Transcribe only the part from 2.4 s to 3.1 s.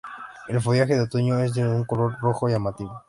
llamativo.